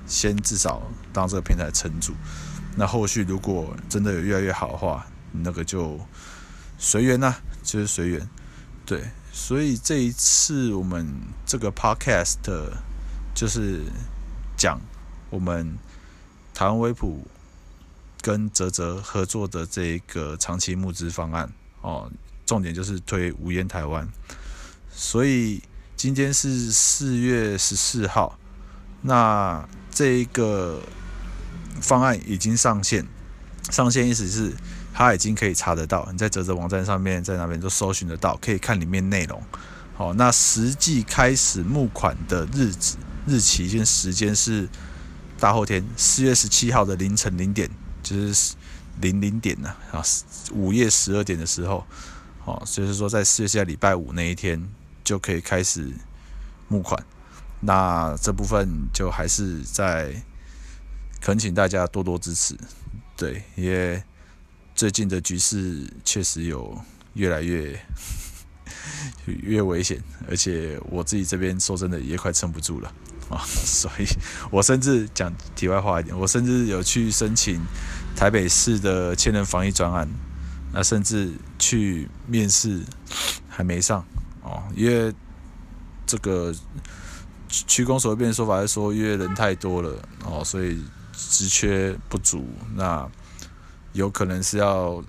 [0.09, 0.81] 先至少
[1.13, 2.13] 当这个平台撑住，
[2.75, 5.99] 那后续如果真的有越来越好的话，那个就
[6.77, 8.29] 随缘呐，就是随缘。
[8.85, 11.07] 对，所以这一次我们
[11.45, 12.37] 这个 podcast
[13.35, 13.83] 就是
[14.57, 14.79] 讲
[15.29, 15.77] 我们
[16.53, 17.27] 台湾微普
[18.21, 21.51] 跟泽泽合作的这一个长期募资方案
[21.81, 22.11] 哦，
[22.45, 24.07] 重点就是推无烟台湾。
[24.91, 25.61] 所以
[25.95, 28.37] 今天是四月十四号，
[29.01, 29.67] 那。
[29.91, 30.81] 这一个
[31.81, 33.05] 方案已经上线，
[33.69, 34.53] 上线意思是
[34.93, 39.41] 它已经可以查得到，你在啧啧网站上面，在那边都搜寻得到，可以看里面内容。
[39.95, 44.67] 好，那实际开始募款的日子、日期跟时间是
[45.39, 47.69] 大后天四月十七号的凌晨零点，
[48.01, 48.55] 就是
[49.01, 50.01] 零零点呢啊，
[50.53, 51.85] 午夜十二点的时候，
[52.39, 54.61] 好，就是说在四月下礼拜五那一天
[55.03, 55.91] 就可以开始
[56.67, 57.01] 募款。
[57.61, 60.13] 那这部分就还是在
[61.19, 62.57] 恳请大家多多支持，
[63.17, 64.01] 对，因为
[64.79, 66.73] 最近的局势确实有
[67.15, 67.77] 越来 越
[69.25, 72.89] 越危险，而且我自己这边说真的也快撑不住了
[73.29, 74.05] 啊， 所以
[74.49, 77.59] 我甚至讲题外话一点，我甚至有去申请
[78.15, 80.07] 台北市的千人防疫专案，
[80.71, 82.81] 那甚至去面试
[83.49, 84.01] 还没上
[84.41, 85.13] 哦，因为
[86.07, 86.55] 这个。
[87.51, 90.79] 区公所这边说法是说，因为人太多了哦，所以
[91.11, 93.09] 职缺不足，那
[93.93, 95.03] 有可能是要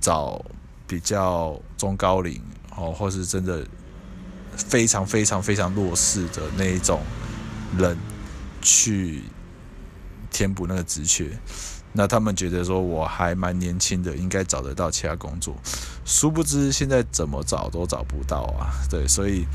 [0.00, 0.44] 找
[0.86, 2.40] 比较中高龄
[2.76, 3.66] 哦，或是真的
[4.56, 7.00] 非常非常非常弱势的那一种
[7.76, 7.96] 人
[8.60, 9.22] 去
[10.30, 11.26] 填补那个职缺。
[11.92, 15.56] 那他们觉得说我还蛮年轻的，应该找得到其他工作。
[16.04, 18.68] 殊不知现在怎么找都找不到啊。
[18.90, 19.46] 对，所以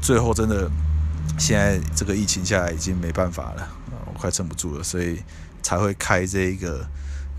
[0.00, 0.70] 最后真的
[1.38, 3.68] 现在这个疫情下来已经没办法了，
[4.06, 5.20] 我快撑不住了，所以
[5.60, 6.86] 才会开这一个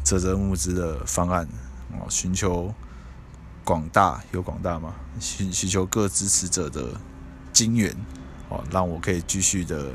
[0.04, 1.48] 啧啧募资的方案
[1.94, 2.74] 哦，寻求
[3.64, 4.94] 广大有广大吗？
[5.20, 6.88] 寻寻求各支持者的
[7.54, 7.96] 金援
[8.50, 9.92] 哦，让我可以继续的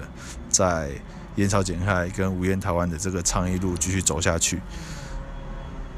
[0.48, 0.90] 在
[1.36, 4.60] 烟草减害跟无烟台湾的这个倡议路继续走下去。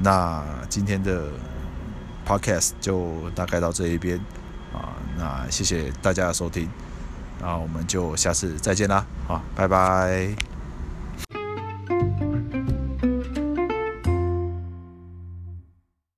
[0.00, 1.28] 那今天的
[2.26, 4.18] podcast 就大概到这一边
[4.72, 6.68] 啊，那谢谢大家的收听，
[7.40, 10.57] 那我们就下次再见啦，好，拜拜。